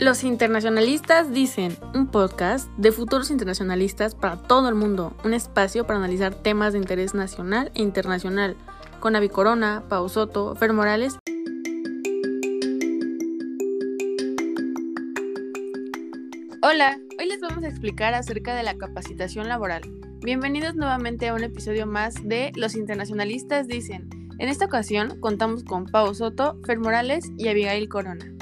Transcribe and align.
Los 0.00 0.22
internacionalistas 0.22 1.32
dicen, 1.32 1.76
un 1.92 2.06
podcast 2.06 2.70
de 2.76 2.92
futuros 2.92 3.32
internacionalistas 3.32 4.14
para 4.14 4.36
todo 4.36 4.68
el 4.68 4.76
mundo, 4.76 5.16
un 5.24 5.34
espacio 5.34 5.88
para 5.88 5.98
analizar 5.98 6.36
temas 6.36 6.72
de 6.72 6.78
interés 6.78 7.14
nacional 7.14 7.72
e 7.74 7.82
internacional, 7.82 8.56
con 9.00 9.16
Avi 9.16 9.28
Corona, 9.28 9.82
Pau 9.88 10.08
Soto, 10.08 10.54
Fer 10.54 10.72
Morales. 10.72 11.18
Hola, 16.62 17.00
hoy 17.18 17.26
les 17.26 17.40
vamos 17.40 17.64
a 17.64 17.68
explicar 17.68 18.14
acerca 18.14 18.54
de 18.54 18.62
la 18.62 18.78
capacitación 18.78 19.48
laboral. 19.48 19.82
Bienvenidos 20.20 20.76
nuevamente 20.76 21.26
a 21.26 21.34
un 21.34 21.42
episodio 21.42 21.88
más 21.88 22.14
de 22.22 22.52
Los 22.54 22.76
internacionalistas 22.76 23.66
dicen. 23.66 24.08
En 24.38 24.48
esta 24.48 24.66
ocasión 24.66 25.18
contamos 25.18 25.64
con 25.64 25.86
Pau 25.86 26.14
Soto, 26.14 26.56
Fer 26.64 26.78
Morales 26.78 27.32
y 27.36 27.48
Abigail 27.48 27.88
Corona. 27.88 28.37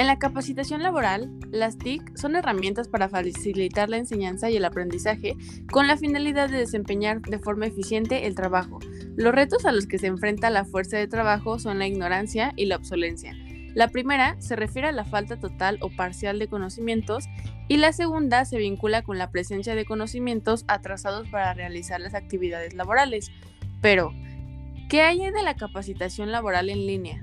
En 0.00 0.06
la 0.06 0.18
capacitación 0.18 0.82
laboral, 0.82 1.30
las 1.50 1.76
TIC 1.76 2.16
son 2.16 2.34
herramientas 2.34 2.88
para 2.88 3.10
facilitar 3.10 3.90
la 3.90 3.98
enseñanza 3.98 4.48
y 4.48 4.56
el 4.56 4.64
aprendizaje 4.64 5.36
con 5.70 5.86
la 5.86 5.98
finalidad 5.98 6.48
de 6.48 6.56
desempeñar 6.56 7.20
de 7.20 7.38
forma 7.38 7.66
eficiente 7.66 8.26
el 8.26 8.34
trabajo. 8.34 8.78
Los 9.16 9.34
retos 9.34 9.66
a 9.66 9.72
los 9.72 9.86
que 9.86 9.98
se 9.98 10.06
enfrenta 10.06 10.48
la 10.48 10.64
fuerza 10.64 10.96
de 10.96 11.06
trabajo 11.06 11.58
son 11.58 11.78
la 11.78 11.86
ignorancia 11.86 12.54
y 12.56 12.64
la 12.64 12.76
obsolencia. 12.76 13.36
La 13.74 13.88
primera 13.88 14.40
se 14.40 14.56
refiere 14.56 14.88
a 14.88 14.92
la 14.92 15.04
falta 15.04 15.36
total 15.36 15.76
o 15.82 15.90
parcial 15.94 16.38
de 16.38 16.48
conocimientos 16.48 17.26
y 17.68 17.76
la 17.76 17.92
segunda 17.92 18.46
se 18.46 18.56
vincula 18.56 19.02
con 19.02 19.18
la 19.18 19.30
presencia 19.30 19.74
de 19.74 19.84
conocimientos 19.84 20.64
atrasados 20.66 21.28
para 21.28 21.52
realizar 21.52 22.00
las 22.00 22.14
actividades 22.14 22.72
laborales. 22.72 23.30
Pero, 23.82 24.14
¿qué 24.88 25.02
hay 25.02 25.18
de 25.18 25.42
la 25.42 25.56
capacitación 25.56 26.32
laboral 26.32 26.70
en 26.70 26.86
línea? 26.86 27.22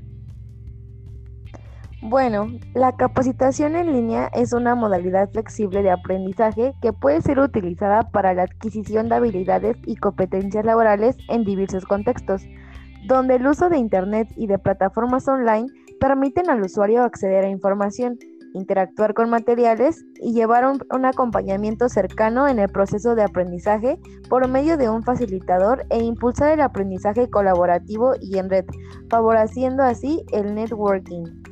Bueno, 2.09 2.47
la 2.73 2.95
capacitación 2.95 3.75
en 3.75 3.91
línea 3.91 4.29
es 4.33 4.53
una 4.53 4.75
modalidad 4.75 5.29
flexible 5.29 5.83
de 5.83 5.91
aprendizaje 5.91 6.73
que 6.81 6.93
puede 6.93 7.21
ser 7.21 7.37
utilizada 7.37 8.03
para 8.11 8.33
la 8.33 8.43
adquisición 8.43 9.09
de 9.09 9.15
habilidades 9.15 9.75
y 9.85 9.97
competencias 9.97 10.63
laborales 10.63 11.17
en 11.27 11.43
diversos 11.43 11.83
contextos, 11.83 12.43
donde 13.07 13.35
el 13.35 13.45
uso 13.45 13.67
de 13.67 13.77
Internet 13.77 14.29
y 14.37 14.47
de 14.47 14.57
plataformas 14.57 15.27
online 15.27 15.67
permiten 15.99 16.49
al 16.49 16.61
usuario 16.61 17.03
acceder 17.03 17.43
a 17.43 17.49
información, 17.49 18.17
interactuar 18.53 19.13
con 19.13 19.29
materiales 19.29 20.05
y 20.21 20.31
llevar 20.31 20.65
un, 20.65 21.05
acompañamiento 21.05 21.89
cercano 21.89 22.47
en 22.47 22.59
el 22.59 22.69
proceso 22.69 23.15
de 23.15 23.23
aprendizaje 23.23 23.99
por 24.29 24.47
medio 24.47 24.77
de 24.77 24.89
un 24.89 25.03
facilitador 25.03 25.85
e 25.89 26.01
impulsar 26.01 26.53
el 26.53 26.61
aprendizaje 26.61 27.29
colaborativo 27.29 28.13
y 28.21 28.37
en 28.37 28.49
red, 28.49 28.63
favoreciendo 29.09 29.83
así 29.83 30.23
el 30.31 30.55
networking. 30.55 31.46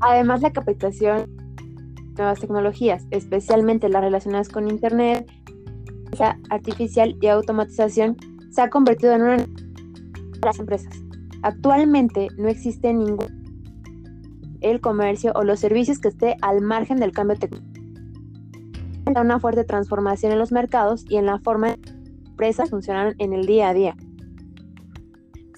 Además, 0.00 0.42
la 0.42 0.52
capacitación 0.52 1.36
de 1.36 2.22
nuevas 2.22 2.40
tecnologías, 2.40 3.06
especialmente 3.10 3.88
las 3.88 4.02
relacionadas 4.02 4.48
con 4.48 4.68
Internet, 4.68 5.30
artificial 6.50 7.16
y 7.20 7.26
automatización, 7.28 8.16
se 8.50 8.62
ha 8.62 8.70
convertido 8.70 9.12
en 9.12 9.22
una 9.22 9.36
de 9.36 9.46
las 10.44 10.58
empresas. 10.58 10.94
Actualmente 11.42 12.28
no 12.36 12.48
existe 12.48 12.92
ningún 12.92 13.40
el 14.60 14.80
comercio 14.80 15.32
o 15.34 15.42
los 15.42 15.60
servicios 15.60 15.98
que 15.98 16.08
esté 16.08 16.36
al 16.42 16.60
margen 16.60 16.98
del 16.98 17.12
cambio 17.12 17.38
tecnológico. 17.38 17.70
Una 19.06 19.40
fuerte 19.40 19.64
transformación 19.64 20.32
en 20.32 20.38
los 20.38 20.52
mercados 20.52 21.04
y 21.08 21.16
en 21.16 21.26
la 21.26 21.38
forma 21.38 21.70
en 21.70 21.80
que 21.80 21.90
las 21.90 22.30
empresas 22.30 22.70
funcionan 22.70 23.14
en 23.18 23.32
el 23.32 23.46
día 23.46 23.70
a 23.70 23.74
día. 23.74 23.96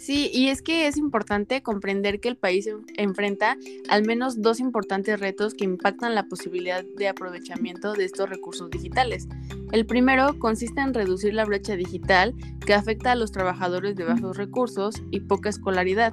Sí, 0.03 0.33
y 0.34 0.48
es 0.48 0.62
que 0.62 0.89
es 0.89 0.97
importante 0.97 1.62
comprender 1.62 2.19
que 2.19 2.28
el 2.28 2.34
país 2.34 2.69
enfrenta 2.97 3.56
al 3.89 4.05
menos 4.05 4.42
dos 4.42 4.58
importantes 4.58 5.20
retos 5.20 5.55
que 5.55 5.62
impactan 5.62 6.17
la 6.17 6.27
posibilidad 6.27 6.84
de 6.84 7.06
aprovechamiento 7.06 7.92
de 7.92 8.07
estos 8.07 8.29
recursos 8.29 8.68
digitales. 8.68 9.29
El 9.70 9.86
primero 9.86 10.41
consiste 10.41 10.80
en 10.80 10.92
reducir 10.92 11.35
la 11.35 11.45
brecha 11.45 11.77
digital 11.77 12.35
que 12.67 12.74
afecta 12.74 13.12
a 13.12 13.14
los 13.14 13.30
trabajadores 13.30 13.95
de 13.95 14.02
bajos 14.02 14.36
recursos 14.36 15.01
y 15.12 15.20
poca 15.20 15.51
escolaridad, 15.51 16.12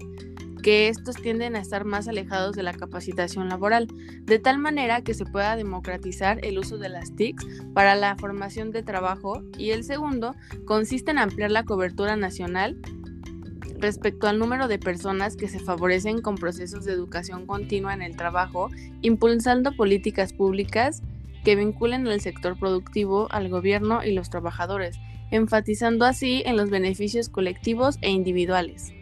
que 0.62 0.90
estos 0.90 1.16
tienden 1.16 1.56
a 1.56 1.60
estar 1.60 1.84
más 1.84 2.08
alejados 2.08 2.56
de 2.56 2.62
la 2.62 2.74
capacitación 2.74 3.50
laboral, 3.50 3.88
de 4.22 4.38
tal 4.38 4.60
manera 4.60 5.02
que 5.02 5.16
se 5.16 5.26
pueda 5.26 5.56
democratizar 5.56 6.46
el 6.46 6.60
uso 6.60 6.78
de 6.78 6.90
las 6.90 7.16
TICs 7.16 7.44
para 7.74 7.96
la 7.96 8.16
formación 8.18 8.70
de 8.70 8.84
trabajo 8.84 9.42
y 9.58 9.72
el 9.72 9.84
segundo 9.84 10.36
consiste 10.66 11.10
en 11.10 11.18
ampliar 11.18 11.50
la 11.50 11.66
cobertura 11.66 12.16
nacional 12.16 12.78
respecto 13.78 14.28
al 14.28 14.40
número 14.40 14.68
de 14.68 14.80
personas 14.80 15.36
que 15.36 15.48
se 15.48 15.60
favorecen 15.60 16.22
con 16.22 16.36
procesos 16.36 16.86
de 16.86 16.94
educación 16.94 17.46
continua 17.46 17.94
en 17.94 18.02
el 18.02 18.16
trabajo, 18.16 18.70
impulsando 19.02 19.76
políticas 19.76 20.34
públicas 20.34 21.02
que 21.44 21.56
vinculen 21.56 22.08
al 22.08 22.22
sector 22.22 22.58
productivo, 22.60 23.28
al 23.32 23.50
gobierno 23.50 24.04
y 24.04 24.14
los 24.14 24.30
trabajadores, 24.30 24.98
enfatizando 25.32 26.06
así 26.06 26.44
en 26.46 26.58
los 26.58 26.70
beneficios 26.70 27.30
colectivos 27.30 27.98
e 28.02 28.12
individuales. 28.12 28.94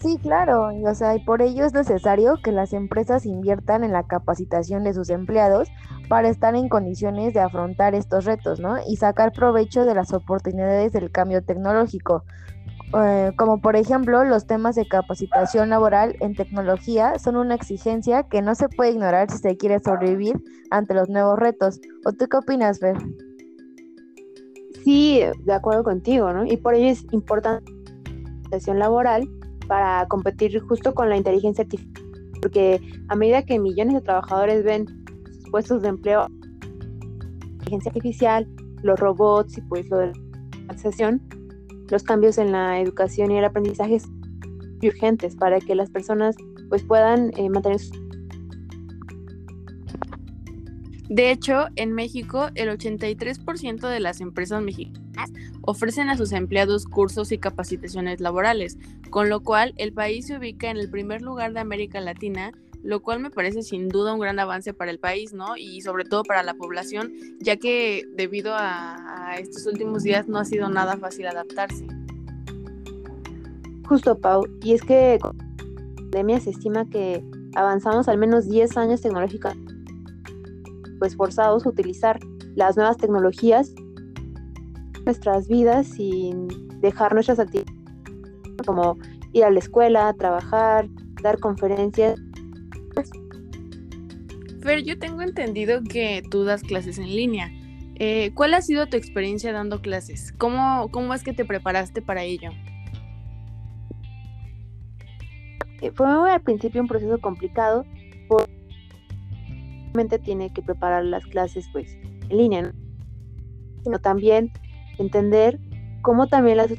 Sí, 0.00 0.16
claro, 0.22 0.70
o 0.82 0.94
sea, 0.94 1.14
y 1.14 1.20
por 1.20 1.42
ello 1.42 1.66
es 1.66 1.74
necesario 1.74 2.38
que 2.42 2.52
las 2.52 2.72
empresas 2.72 3.26
inviertan 3.26 3.84
en 3.84 3.92
la 3.92 4.04
capacitación 4.04 4.82
de 4.82 4.94
sus 4.94 5.10
empleados 5.10 5.68
para 6.08 6.30
estar 6.30 6.56
en 6.56 6.70
condiciones 6.70 7.34
de 7.34 7.40
afrontar 7.40 7.94
estos 7.94 8.24
retos, 8.24 8.60
¿no? 8.60 8.76
Y 8.88 8.96
sacar 8.96 9.32
provecho 9.32 9.84
de 9.84 9.94
las 9.94 10.14
oportunidades 10.14 10.92
del 10.92 11.10
cambio 11.10 11.44
tecnológico, 11.44 12.24
eh, 12.92 13.32
como 13.36 13.60
por 13.60 13.76
ejemplo 13.76 14.24
los 14.24 14.46
temas 14.46 14.74
de 14.74 14.86
capacitación 14.86 15.70
laboral 15.70 16.16
en 16.20 16.34
tecnología 16.34 17.18
son 17.20 17.36
una 17.36 17.54
exigencia 17.54 18.24
que 18.24 18.42
no 18.42 18.56
se 18.56 18.68
puede 18.68 18.90
ignorar 18.90 19.30
si 19.30 19.38
se 19.38 19.56
quiere 19.56 19.78
sobrevivir 19.78 20.42
ante 20.70 20.94
los 20.94 21.08
nuevos 21.08 21.38
retos. 21.38 21.80
¿O 22.04 22.12
tú 22.12 22.26
qué 22.26 22.36
opinas, 22.36 22.80
Fer? 22.80 22.96
Sí, 24.82 25.20
de 25.44 25.52
acuerdo 25.52 25.84
contigo, 25.84 26.32
¿no? 26.32 26.44
Y 26.44 26.56
por 26.56 26.74
ello 26.74 26.88
es 26.88 27.04
importante 27.12 27.70
la 27.70 28.22
capacitación 28.24 28.78
laboral 28.80 29.28
para 29.68 30.06
competir 30.08 30.58
justo 30.60 30.92
con 30.92 31.08
la 31.08 31.16
inteligencia 31.16 31.62
artificial, 31.62 32.04
porque 32.42 32.80
a 33.08 33.14
medida 33.14 33.44
que 33.44 33.60
millones 33.60 33.94
de 33.94 34.00
trabajadores 34.00 34.64
ven 34.64 34.86
sus 35.30 35.50
puestos 35.50 35.82
de 35.82 35.90
empleo, 35.90 36.26
la 36.28 37.52
inteligencia 37.52 37.90
artificial, 37.90 38.48
los 38.82 38.98
robots 38.98 39.58
y 39.58 39.60
pues 39.60 39.88
lo 39.90 39.98
de 39.98 40.06
la 40.06 40.12
automatización, 40.12 41.20
los 41.90 42.02
cambios 42.02 42.38
en 42.38 42.52
la 42.52 42.80
educación 42.80 43.30
y 43.30 43.38
el 43.38 43.44
aprendizaje 43.44 44.00
son 44.00 44.20
urgentes 44.82 45.36
para 45.36 45.60
que 45.60 45.74
las 45.74 45.90
personas 45.90 46.36
pues 46.68 46.82
puedan 46.84 47.32
eh, 47.36 47.50
mantener 47.50 47.80
De 51.08 51.32
hecho, 51.32 51.66
en 51.74 51.92
México, 51.92 52.50
el 52.54 52.68
83% 52.68 53.88
de 53.88 54.00
las 54.00 54.20
empresas 54.20 54.62
mexicanas 54.62 55.30
ofrecen 55.62 56.08
a 56.08 56.16
sus 56.16 56.32
empleados 56.32 56.86
cursos 56.86 57.32
y 57.32 57.38
capacitaciones 57.38 58.20
laborales, 58.20 58.78
con 59.10 59.28
lo 59.28 59.40
cual 59.40 59.74
el 59.76 59.92
país 59.92 60.28
se 60.28 60.38
ubica 60.38 60.70
en 60.70 60.76
el 60.76 60.88
primer 60.88 61.20
lugar 61.20 61.52
de 61.52 61.60
América 61.60 62.00
Latina 62.00 62.52
lo 62.82 63.00
cual 63.00 63.20
me 63.20 63.30
parece 63.30 63.62
sin 63.62 63.88
duda 63.88 64.14
un 64.14 64.20
gran 64.20 64.38
avance 64.38 64.72
para 64.72 64.90
el 64.90 64.98
país, 64.98 65.32
¿no? 65.32 65.56
Y 65.56 65.80
sobre 65.82 66.04
todo 66.04 66.22
para 66.24 66.42
la 66.42 66.54
población, 66.54 67.12
ya 67.40 67.56
que 67.56 68.04
debido 68.14 68.54
a, 68.56 69.36
estos 69.38 69.66
últimos 69.66 70.02
días 70.02 70.28
no 70.28 70.38
ha 70.38 70.44
sido 70.44 70.68
nada 70.68 70.96
fácil 70.96 71.26
adaptarse. 71.26 71.86
Justo, 73.86 74.18
Pau, 74.18 74.46
y 74.62 74.74
es 74.74 74.82
que 74.82 75.18
con 75.20 75.36
la 75.36 75.94
pandemia 75.96 76.40
se 76.40 76.50
estima 76.50 76.88
que 76.88 77.24
avanzamos 77.54 78.08
al 78.08 78.18
menos 78.18 78.48
10 78.48 78.76
años 78.76 79.00
tecnológicos, 79.00 79.54
pues 80.98 81.16
forzados 81.16 81.66
a 81.66 81.68
utilizar 81.68 82.18
las 82.54 82.76
nuevas 82.76 82.96
tecnologías 82.96 83.72
en 83.76 85.04
nuestras 85.04 85.48
vidas 85.48 85.86
sin 85.86 86.48
dejar 86.80 87.14
nuestras 87.14 87.38
actividades 87.38 87.80
como 88.66 88.98
ir 89.32 89.44
a 89.44 89.50
la 89.50 89.58
escuela, 89.58 90.12
trabajar, 90.14 90.88
dar 91.22 91.38
conferencias 91.38 92.20
Fer, 94.62 94.82
yo 94.82 94.98
tengo 94.98 95.22
entendido 95.22 95.82
que 95.82 96.22
tú 96.30 96.44
das 96.44 96.62
clases 96.62 96.98
en 96.98 97.06
línea. 97.06 97.50
Eh, 97.94 98.32
¿Cuál 98.34 98.54
ha 98.54 98.60
sido 98.60 98.86
tu 98.86 98.96
experiencia 98.96 99.52
dando 99.52 99.80
clases? 99.80 100.32
¿Cómo, 100.36 100.90
¿Cómo 100.90 101.14
es 101.14 101.22
que 101.22 101.32
te 101.32 101.44
preparaste 101.44 102.02
para 102.02 102.22
ello? 102.24 102.50
Eh, 105.80 105.90
fue 105.94 106.06
al 106.30 106.42
principio 106.42 106.82
un 106.82 106.88
proceso 106.88 107.18
complicado, 107.20 107.84
porque 108.28 108.50
tiene 110.22 110.52
que 110.52 110.62
preparar 110.62 111.04
las 111.04 111.24
clases 111.26 111.66
pues 111.72 111.96
en 112.28 112.36
línea, 112.36 112.62
¿no? 112.62 112.72
sino 113.82 113.98
también 113.98 114.52
entender 114.98 115.58
cómo 116.02 116.26
también 116.28 116.58
las 116.58 116.70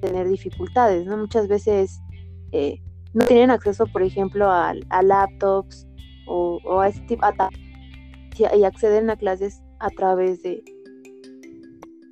tener 0.00 0.28
dificultades, 0.28 1.06
¿no? 1.06 1.16
Muchas 1.16 1.48
veces 1.48 2.00
eh, 2.52 2.80
no 3.14 3.24
tienen 3.24 3.50
acceso, 3.50 3.86
por 3.86 4.02
ejemplo, 4.02 4.50
a, 4.50 4.74
a 4.90 5.02
laptops 5.02 5.87
o, 6.28 6.80
a 6.80 6.88
este 6.88 7.00
tipo 7.06 7.24
y 8.38 8.64
acceden 8.64 9.10
a 9.10 9.16
clases 9.16 9.62
a 9.80 9.90
través 9.90 10.42
de 10.42 10.62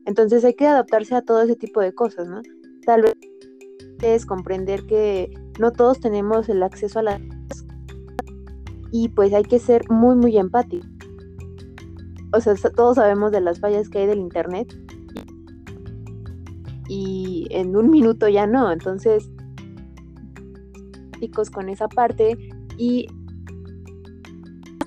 entonces 0.06 0.44
hay 0.44 0.54
que 0.54 0.66
adaptarse 0.66 1.14
a 1.14 1.22
todo 1.22 1.42
ese 1.42 1.56
tipo 1.56 1.80
de 1.80 1.94
cosas 1.94 2.26
no 2.28 2.42
tal 2.84 3.02
vez 3.02 3.14
es 4.02 4.26
comprender 4.26 4.84
que 4.86 5.32
no 5.58 5.72
todos 5.72 6.00
tenemos 6.00 6.48
el 6.48 6.62
acceso 6.62 6.98
a 6.98 7.02
las 7.02 7.20
y 8.92 9.08
pues 9.08 9.32
hay 9.34 9.44
que 9.44 9.58
ser 9.58 9.90
muy 9.90 10.16
muy 10.16 10.36
empático. 10.38 10.86
O 12.32 12.40
sea, 12.40 12.54
todos 12.54 12.96
sabemos 12.96 13.32
de 13.32 13.40
las 13.40 13.60
fallas 13.60 13.88
que 13.88 13.98
hay 13.98 14.06
del 14.06 14.18
internet 14.18 14.74
y 16.88 17.46
en 17.50 17.76
un 17.76 17.90
minuto 17.90 18.28
ya 18.28 18.46
no, 18.46 18.70
entonces 18.70 19.30
con 21.52 21.68
esa 21.68 21.88
parte 21.88 22.38
y 22.78 23.08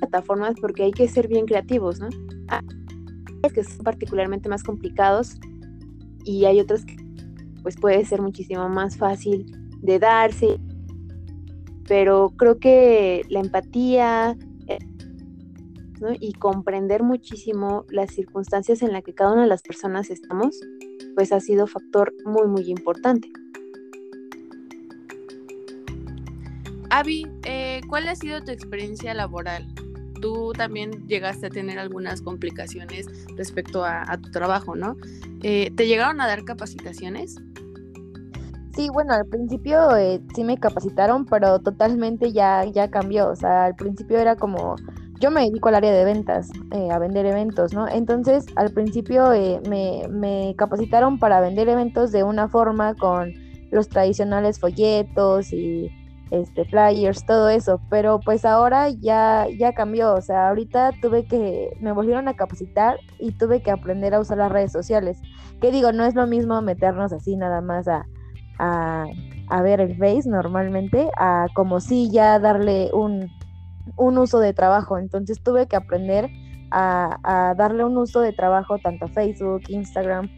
plataformas 0.09 0.56
porque 0.59 0.83
hay 0.83 0.91
que 0.91 1.07
ser 1.07 1.27
bien 1.27 1.45
creativos, 1.45 2.00
¿no? 2.00 2.09
Hay 2.50 3.50
que 3.51 3.63
son 3.63 3.83
particularmente 3.83 4.50
más 4.50 4.63
complicados 4.63 5.38
y 6.25 6.45
hay 6.45 6.59
otros 6.59 6.85
que 6.85 6.97
pues 7.61 7.75
puede 7.75 8.03
ser 8.06 8.21
muchísimo 8.21 8.67
más 8.69 8.97
fácil 8.97 9.45
de 9.81 10.00
darse, 10.00 10.59
pero 11.88 12.33
creo 12.38 12.59
que 12.59 13.23
la 13.29 13.39
empatía 13.39 14.38
y 16.19 16.33
comprender 16.33 17.03
muchísimo 17.03 17.85
las 17.89 18.13
circunstancias 18.13 18.81
en 18.81 18.94
las 18.94 19.03
que 19.03 19.13
cada 19.13 19.33
una 19.33 19.44
de 19.44 19.50
las 19.50 19.62
personas 19.62 20.09
estamos, 20.09 20.57
pues 21.15 21.33
ha 21.33 21.41
sido 21.41 21.67
factor 21.67 22.13
muy, 22.25 22.47
muy 22.47 22.69
importante. 22.69 23.29
Avi, 26.89 27.27
eh, 27.44 27.81
¿cuál 27.89 28.07
ha 28.07 28.15
sido 28.15 28.41
tu 28.41 28.51
experiencia 28.51 29.13
laboral? 29.13 29.67
Tú 30.21 30.54
también 30.54 31.07
llegaste 31.07 31.48
a 31.48 31.50
tener 31.50 31.80
algunas 31.80 32.21
complicaciones 32.21 33.07
respecto 33.36 33.83
a, 33.83 34.18
tu 34.18 34.31
trabajo, 34.31 34.75
¿no? 34.75 34.95
Eh, 35.42 35.71
¿Te 35.75 35.88
llegaron 35.88 36.19
a 36.21 36.27
dar 36.27 36.44
capacitaciones? 36.44 37.36
Sí, 38.75 38.89
bueno, 38.94 39.13
al 39.13 39.25
principio 39.25 39.95
eh, 39.95 40.21
sí 40.36 40.44
me 40.44 40.57
capacitaron, 40.57 41.25
pero 41.25 41.60
totalmente 41.60 42.31
ya, 42.31 42.63
ya 42.66 42.89
cambió. 42.89 43.30
O 43.30 43.36
sea, 43.36 43.66
al 43.66 43.75
principio 43.75 44.18
era 44.18 44.36
como, 44.36 44.75
yo 45.19 45.31
me 45.31 45.42
dedico 45.42 45.69
al 45.69 45.75
área 45.75 45.92
de 45.92 46.06
ventas, 46.06 46.50
a 46.92 47.00
vender 47.00 47.25
eventos, 47.25 47.74
¿no? 47.74 47.88
Entonces, 47.88 48.45
al 48.56 48.72
principio 48.72 49.30
me, 49.69 50.07
me 50.10 50.56
capacitaron 50.57 51.19
para 51.19 51.42
vender 51.42 51.68
eventos 51.69 52.12
de 52.12 52.24
una 52.24 52.48
forma 52.48 52.95
con 52.95 53.33
los 53.72 53.89
tradicionales 53.89 54.60
folletos 54.60 55.54
y 55.54 55.89
este, 56.31 56.65
flyers, 56.65 57.25
todo 57.25 57.49
eso, 57.49 57.81
pero 57.89 58.19
pues 58.19 58.45
ahora 58.45 58.89
ya, 58.89 59.47
ya 59.57 59.73
cambió, 59.73 60.13
o 60.13 60.21
sea, 60.21 60.49
ahorita 60.49 60.91
tuve 61.01 61.25
que, 61.25 61.75
me 61.79 61.91
volvieron 61.91 62.27
a 62.27 62.35
capacitar 62.35 62.99
y 63.19 63.31
tuve 63.31 63.61
que 63.61 63.71
aprender 63.71 64.13
a 64.13 64.19
usar 64.19 64.37
las 64.37 64.51
redes 64.51 64.71
sociales, 64.71 65.19
que 65.59 65.71
digo, 65.71 65.91
no 65.91 66.05
es 66.05 66.15
lo 66.15 66.27
mismo 66.27 66.61
meternos 66.61 67.13
así 67.13 67.35
nada 67.35 67.61
más 67.61 67.87
a, 67.87 68.05
a, 68.59 69.61
ver 69.61 69.81
el 69.81 69.97
Face 69.97 70.29
normalmente, 70.29 71.09
a 71.17 71.47
como 71.55 71.79
si 71.79 72.11
ya 72.11 72.39
darle 72.39 72.91
un, 72.93 73.29
un 73.97 74.17
uso 74.17 74.39
de 74.39 74.53
trabajo, 74.53 74.97
entonces 74.97 75.41
tuve 75.41 75.67
que 75.67 75.75
aprender 75.75 76.29
a, 76.71 77.17
a 77.23 77.55
darle 77.55 77.83
un 77.83 77.97
uso 77.97 78.21
de 78.21 78.33
trabajo 78.33 78.77
tanto 78.77 79.05
a 79.05 79.07
Facebook, 79.07 79.63
Instagram 79.69 80.29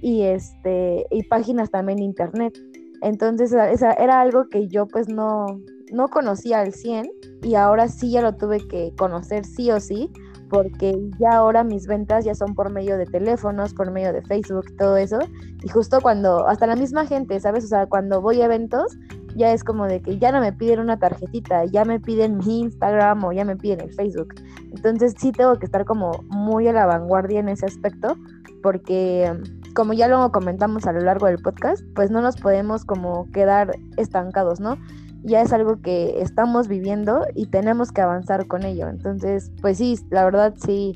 y, 0.00 0.22
este, 0.22 1.06
y 1.10 1.22
páginas 1.24 1.70
también 1.70 1.98
internet. 1.98 2.54
Entonces 3.02 3.52
era 3.52 4.20
algo 4.20 4.48
que 4.48 4.68
yo 4.68 4.86
pues 4.86 5.08
no, 5.08 5.46
no 5.92 6.08
conocía 6.08 6.60
al 6.60 6.72
100 6.72 7.10
y 7.42 7.54
ahora 7.54 7.88
sí 7.88 8.10
ya 8.10 8.22
lo 8.22 8.36
tuve 8.36 8.66
que 8.68 8.92
conocer 8.96 9.44
sí 9.44 9.70
o 9.70 9.80
sí 9.80 10.10
porque 10.50 11.00
ya 11.18 11.36
ahora 11.36 11.64
mis 11.64 11.86
ventas 11.86 12.24
ya 12.24 12.34
son 12.34 12.54
por 12.54 12.70
medio 12.70 12.98
de 12.98 13.06
teléfonos, 13.06 13.72
por 13.72 13.90
medio 13.90 14.12
de 14.12 14.20
Facebook, 14.22 14.66
todo 14.76 14.96
eso. 14.96 15.18
Y 15.62 15.68
justo 15.68 16.00
cuando, 16.02 16.46
hasta 16.48 16.66
la 16.66 16.74
misma 16.74 17.06
gente, 17.06 17.38
¿sabes? 17.38 17.64
O 17.64 17.68
sea, 17.68 17.86
cuando 17.86 18.20
voy 18.20 18.42
a 18.42 18.46
eventos, 18.46 18.98
ya 19.36 19.52
es 19.52 19.62
como 19.62 19.86
de 19.86 20.02
que 20.02 20.18
ya 20.18 20.32
no 20.32 20.40
me 20.40 20.52
piden 20.52 20.80
una 20.80 20.98
tarjetita, 20.98 21.64
ya 21.66 21.84
me 21.84 22.00
piden 22.00 22.38
mi 22.38 22.60
Instagram 22.60 23.24
o 23.24 23.32
ya 23.32 23.44
me 23.44 23.56
piden 23.56 23.80
el 23.80 23.92
Facebook. 23.94 24.34
Entonces 24.74 25.14
sí 25.16 25.30
tengo 25.30 25.54
que 25.54 25.66
estar 25.66 25.84
como 25.84 26.24
muy 26.28 26.66
a 26.66 26.72
la 26.72 26.84
vanguardia 26.84 27.38
en 27.38 27.48
ese 27.48 27.66
aspecto, 27.66 28.16
porque 28.60 29.32
como 29.74 29.92
ya 29.92 30.08
lo 30.08 30.30
comentamos 30.32 30.86
a 30.86 30.92
lo 30.92 31.00
largo 31.00 31.26
del 31.26 31.38
podcast, 31.38 31.84
pues 31.94 32.10
no 32.10 32.20
nos 32.22 32.36
podemos 32.36 32.84
como 32.84 33.30
quedar 33.32 33.76
estancados, 33.96 34.60
¿no? 34.60 34.78
Ya 35.22 35.42
es 35.42 35.52
algo 35.52 35.80
que 35.80 36.20
estamos 36.20 36.68
viviendo 36.68 37.26
y 37.34 37.46
tenemos 37.46 37.92
que 37.92 38.00
avanzar 38.00 38.46
con 38.46 38.64
ello. 38.64 38.88
Entonces, 38.88 39.50
pues 39.60 39.78
sí, 39.78 39.98
la 40.10 40.24
verdad 40.24 40.54
sí, 40.56 40.94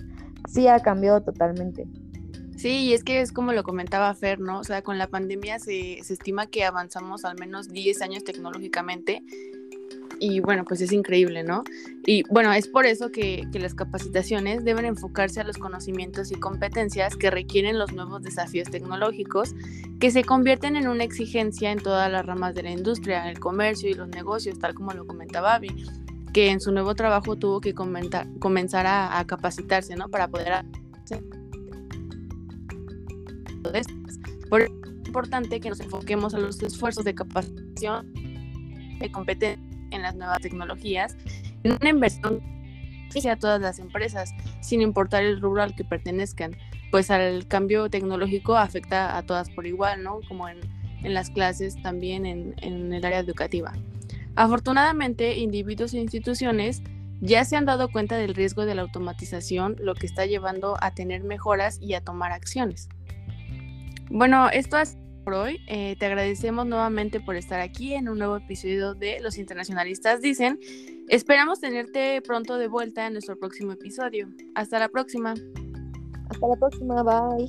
sí 0.49 0.69
ha 0.69 0.81
cambiado 0.81 1.23
totalmente. 1.23 1.87
Sí, 2.57 2.85
y 2.85 2.93
es 2.95 3.05
que 3.05 3.21
es 3.21 3.33
como 3.33 3.53
lo 3.53 3.65
comentaba 3.65 4.15
Fer, 4.15 4.41
¿no? 4.41 4.61
O 4.61 4.65
sea, 4.65 4.83
con 4.83 4.97
la 4.97 5.09
pandemia 5.09 5.59
se, 5.59 5.99
se 6.03 6.13
estima 6.15 6.47
que 6.47 6.65
avanzamos 6.65 7.25
al 7.25 7.39
menos 7.39 7.69
10 7.69 8.01
años 8.03 8.25
tecnológicamente 8.25 9.23
y 10.25 10.41
bueno, 10.41 10.65
pues 10.65 10.81
es 10.81 10.91
increíble, 10.91 11.45
¿no? 11.45 11.65
Y 12.07 12.23
bueno, 12.31 12.51
es 12.55 12.67
por 12.67 12.87
eso 12.87 13.11
que, 13.11 13.47
las 13.53 13.75
capacitaciones 13.75 14.65
deben 14.65 14.87
enfocarse 14.87 15.41
a 15.41 15.45
los 15.45 15.59
conocimientos 15.59 16.33
y 16.33 16.37
competencias 16.37 17.15
que 17.17 17.31
requieren 17.31 17.79
los 17.79 17.93
nuevos 17.93 18.23
desafíos 18.23 18.71
tecnológicos 18.71 19.55
que 20.01 20.11
se 20.11 20.25
convierten 20.25 20.77
en 20.77 20.89
una 20.89 21.05
exigencia 21.05 21.73
en 21.73 21.79
todas 21.79 22.11
las 22.11 22.25
ramas 22.25 22.55
de 22.55 22.63
la 22.63 22.71
industria, 22.71 23.31
el 23.31 23.39
comercio 23.39 23.91
y 23.91 23.95
los 23.95 24.09
negocios, 24.09 24.59
tal 24.59 24.75
como 24.75 24.93
lo 24.93 25.07
comentaba 25.07 25.57
Abby, 25.57 25.85
que 26.33 26.49
en 26.49 26.61
su 26.61 26.73
nuevo 26.73 26.95
trabajo 26.95 27.37
tuvo 27.37 27.61
que 27.61 27.75
comenzar 27.75 28.87
a, 28.87 29.19
a, 29.19 29.27
capacitarse, 29.27 29.95
¿no? 29.95 30.09
Para 30.09 30.29
poder 30.29 30.53
hacer 30.53 31.23
por 33.63 33.77
eso 33.77 33.91
es 35.01 35.07
importante 35.07 35.61
que 35.61 35.69
nos 35.69 35.81
enfoquemos 35.81 36.35
a 36.35 36.39
los 36.39 36.63
esfuerzos 36.63 37.05
de 37.05 37.15
capacitación 37.15 38.13
de 38.99 39.11
competencia 39.13 39.74
en 39.95 40.03
las 40.03 40.15
nuevas 40.15 40.41
tecnologías, 40.41 41.17
en 41.63 41.73
una 41.73 41.91
inversión 41.91 42.55
a 43.31 43.37
todas 43.37 43.61
las 43.61 43.79
empresas, 43.79 44.35
sin 44.61 44.83
importar 44.83 45.23
el 45.23 45.41
rubro 45.41 45.63
al 45.63 45.77
que 45.77 45.85
pertenezcan, 45.85 46.57
pues 46.91 47.13
al 47.13 47.47
cambio 47.47 47.89
tecnológico 47.89 48.57
afecta 48.57 49.17
a 49.17 49.23
todas 49.23 49.51
por 49.51 49.67
igual, 49.67 50.03
¿no? 50.03 50.21
Como 50.27 50.49
en, 50.49 50.59
en 51.05 51.15
las 51.15 51.31
clases, 51.31 51.81
también 51.81 52.27
en, 52.27 52.55
en 52.61 52.93
el 52.93 53.05
área 53.05 53.21
educativa. 53.21 53.73
Afortunadamente, 54.35 55.39
individuos 55.39 55.95
e 55.95 56.01
instituciones 56.01 56.83
ya 57.21 57.45
se 57.45 57.57
han 57.57 57.67
dado 57.67 57.89
cuenta 57.93 58.17
del 58.17 58.35
riesgo 58.35 58.67
de 58.67 58.75
la 58.75 58.83
automatización, 58.83 59.77
lo 59.79 59.95
que 59.95 60.07
está 60.07 60.27
llevando 60.27 60.77
a 60.81 60.93
tener 60.93 61.23
mejoras 61.23 61.79
y 61.81 61.95
a 61.95 62.01
tomar 62.01 62.33
acciones. 62.33 62.89
Bueno, 64.11 64.51
esto 64.51 64.77
es 64.77 64.99
por 65.25 65.35
hoy. 65.35 65.61
Eh, 65.67 65.97
te 65.99 66.07
agradecemos 66.07 66.67
nuevamente 66.67 67.21
por 67.21 67.37
estar 67.37 67.61
aquí 67.61 67.95
en 67.95 68.09
un 68.09 68.19
nuevo 68.19 68.37
episodio 68.37 68.95
de 68.95 69.21
Los 69.21 69.39
Internacionalistas 69.39 70.21
Dicen. 70.21 70.61
Esperamos 71.09 71.61
tenerte 71.61 72.21
pronto 72.23 72.57
de 72.57 72.69
vuelta 72.69 73.07
en 73.07 73.15
nuestro 73.15 73.39
próximo 73.39 73.73
episodio. 73.73 74.29
Hasta 74.55 74.79
la 74.79 74.89
próxima. 74.89 75.35
Hasta 76.31 76.47
la 76.47 76.57
próxima, 76.57 77.03
bye. 77.03 77.49